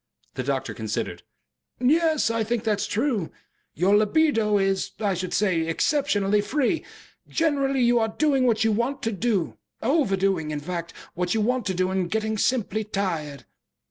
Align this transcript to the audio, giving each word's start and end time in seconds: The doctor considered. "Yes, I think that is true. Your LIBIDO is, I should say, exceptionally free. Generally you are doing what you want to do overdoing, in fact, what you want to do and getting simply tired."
The 0.33 0.41
doctor 0.41 0.73
considered. 0.73 1.21
"Yes, 1.79 2.31
I 2.31 2.43
think 2.43 2.63
that 2.63 2.79
is 2.79 2.87
true. 2.87 3.29
Your 3.75 3.95
LIBIDO 3.95 4.57
is, 4.57 4.93
I 4.99 5.13
should 5.13 5.31
say, 5.31 5.67
exceptionally 5.67 6.41
free. 6.41 6.83
Generally 7.27 7.81
you 7.83 7.99
are 7.99 8.07
doing 8.09 8.47
what 8.47 8.63
you 8.63 8.71
want 8.71 9.03
to 9.03 9.11
do 9.11 9.59
overdoing, 9.83 10.49
in 10.49 10.59
fact, 10.59 10.91
what 11.13 11.35
you 11.35 11.41
want 11.41 11.67
to 11.67 11.75
do 11.75 11.91
and 11.91 12.09
getting 12.09 12.35
simply 12.39 12.83
tired." 12.83 13.45